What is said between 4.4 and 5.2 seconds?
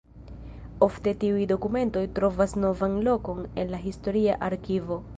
arkivo.